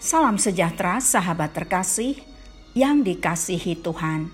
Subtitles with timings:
[0.00, 2.16] Salam sejahtera, sahabat terkasih
[2.72, 4.32] yang dikasihi Tuhan.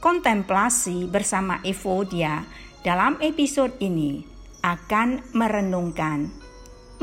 [0.00, 2.48] Kontemplasi bersama Evodia
[2.80, 4.24] dalam episode ini
[4.64, 6.32] akan merenungkan,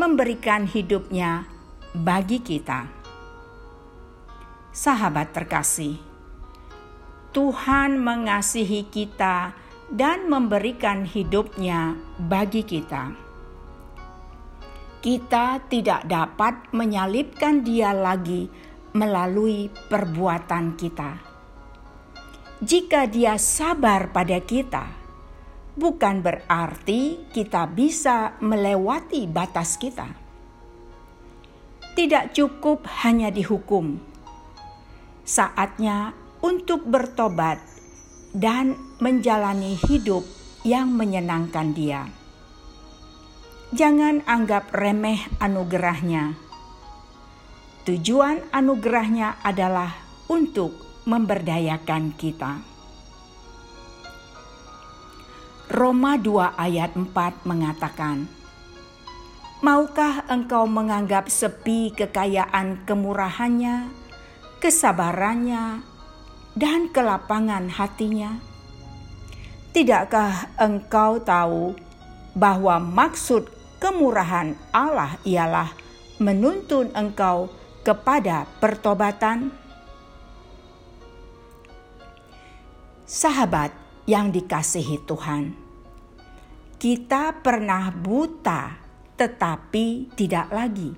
[0.01, 1.45] memberikan hidupnya
[1.93, 2.89] bagi kita.
[4.73, 6.01] Sahabat terkasih,
[7.37, 9.53] Tuhan mengasihi kita
[9.93, 13.24] dan memberikan hidupnya bagi kita
[15.05, 18.49] kita tidak dapat menyalibkan Dia lagi
[18.97, 21.21] melalui perbuatan kita.
[22.57, 24.89] Jika Dia sabar pada kita,
[25.77, 30.09] bukan berarti kita bisa melewati batas kita.
[31.93, 34.01] Tidak cukup hanya dihukum,
[35.21, 37.61] saatnya untuk bertobat
[38.33, 40.25] dan menjalani hidup
[40.65, 42.24] yang menyenangkan Dia
[43.75, 46.39] jangan anggap remeh anugerahnya.
[47.83, 49.91] Tujuan anugerahnya adalah
[50.31, 52.63] untuk memberdayakan kita.
[55.67, 58.31] Roma 2 ayat 4 mengatakan,
[59.59, 63.91] Maukah engkau menganggap sepi kekayaan kemurahannya,
[64.63, 65.83] kesabarannya,
[66.55, 68.39] dan kelapangan hatinya?
[69.75, 71.75] Tidakkah engkau tahu
[72.35, 75.71] bahwa maksud kemurahan Allah ialah
[76.19, 77.51] menuntun engkau
[77.83, 79.51] kepada pertobatan?
[83.05, 83.69] Sahabat
[84.09, 85.53] yang dikasihi Tuhan,
[86.81, 90.91] kita pernah buta tetapi tidak lagi.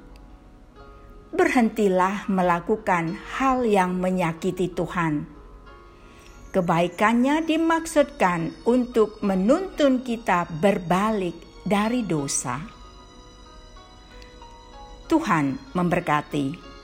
[1.32, 5.28] Berhentilah melakukan hal yang menyakiti Tuhan.
[6.56, 12.64] Kebaikannya dimaksudkan untuk menuntun kita berbalik dari dosa.
[15.12, 16.77] Tuhan memberkati.